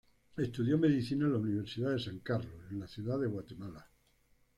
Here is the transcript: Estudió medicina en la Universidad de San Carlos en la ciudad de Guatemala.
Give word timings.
Estudió 0.35 0.79
medicina 0.79 1.25
en 1.27 1.33
la 1.33 1.37
Universidad 1.37 1.91
de 1.91 1.99
San 1.99 2.17
Carlos 2.21 2.63
en 2.71 2.79
la 2.79 2.87
ciudad 2.87 3.19
de 3.19 3.27
Guatemala. 3.27 3.87